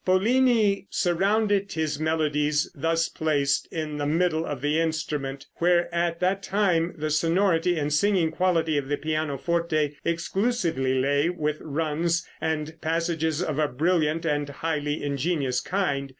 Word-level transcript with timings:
Pollini 0.03 0.87
surrounded 0.89 1.73
his 1.73 1.99
melodies, 1.99 2.71
thus 2.73 3.07
placed 3.07 3.67
in 3.71 3.97
the 3.97 4.05
middle 4.07 4.47
of 4.47 4.61
the 4.61 4.79
instrument, 4.79 5.45
where 5.57 5.93
at 5.93 6.19
that 6.19 6.41
time 6.41 6.91
the 6.97 7.11
sonority 7.11 7.77
and 7.77 7.93
singing 7.93 8.31
quality 8.31 8.79
of 8.79 8.87
the 8.87 8.97
pianoforte 8.97 9.95
exclusively 10.03 10.95
lay, 10.99 11.29
with 11.29 11.59
runs 11.61 12.27
and 12.41 12.81
passages 12.81 13.43
of 13.43 13.59
a 13.59 13.67
brilliant 13.67 14.25
and 14.25 14.49
highly 14.49 15.03
ingenious 15.03 15.59
kind. 15.61 16.09